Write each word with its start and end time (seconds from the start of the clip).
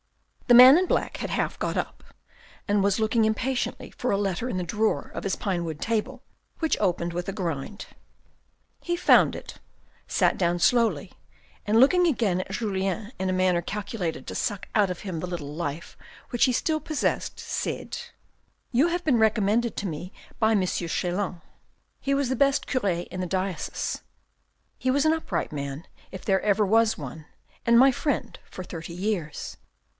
The 0.47 0.55
man 0.55 0.77
in 0.79 0.87
black 0.87 1.17
had 1.17 1.29
half 1.29 1.59
got 1.59 1.77
up, 1.77 2.03
and 2.67 2.83
was 2.83 2.99
looking 2.99 3.23
impatiently 3.23 3.91
for 3.91 4.11
a 4.11 4.17
letter 4.17 4.49
in 4.49 4.57
the 4.57 4.63
drawer 4.65 5.11
of 5.13 5.23
his 5.23 5.35
pinewood 5.37 5.79
table, 5.79 6.23
which 6.59 6.75
opened 6.79 7.13
with 7.13 7.29
a 7.29 7.31
grind. 7.31 7.85
He 8.81 8.97
found 8.97 9.33
it, 9.33 9.59
sat 10.07 10.37
down 10.37 10.59
slowly, 10.59 11.13
and 11.65 11.79
looking 11.79 12.05
again 12.05 12.41
at 12.41 12.49
Julien 12.51 13.13
in 13.17 13.29
a 13.29 13.33
manner 13.33 13.61
calculated 13.61 14.27
to 14.27 14.35
suck 14.35 14.67
out 14.75 14.89
of 14.89 15.01
him 15.01 15.19
the 15.19 15.27
little 15.27 15.53
life 15.53 15.95
which 16.31 16.45
he 16.45 16.51
still 16.51 16.81
possessed, 16.81 17.39
said," 17.39 17.97
You 18.73 18.87
have 18.87 19.05
been 19.05 19.19
recommended 19.19 19.77
to 19.77 19.87
me 19.87 20.11
by 20.39 20.51
M. 20.51 20.65
Chelan. 20.65 21.41
He 22.01 22.13
was 22.15 22.27
the 22.27 22.35
best 22.35 22.67
cure 22.67 22.85
in 22.89 23.21
the 23.21 23.27
diocese; 23.27 24.01
he 24.79 24.91
was 24.91 25.05
an 25.05 25.13
upright 25.13 25.51
man 25.53 25.85
if 26.11 26.25
there 26.25 26.41
ever 26.41 26.65
was 26.65 26.97
one, 26.97 27.27
and 27.67 27.79
my 27.79 27.91
friend 27.91 28.37
for 28.49 28.63
thirty 28.65 28.93
years." 28.93 29.55